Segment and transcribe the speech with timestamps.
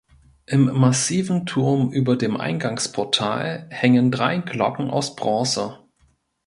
[0.47, 5.77] Im massiven Turm über dem Eingangsportal hängen drei Glocken aus Bronze.